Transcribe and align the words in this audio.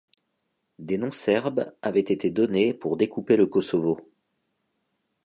Des 0.79 0.97
noms 0.97 1.11
serbes 1.11 1.73
avaient 1.83 1.99
été 1.99 2.31
donnés 2.31 2.73
pour 2.73 2.97
découper 2.97 3.37
le 3.37 3.45
Kosovo. 3.45 3.99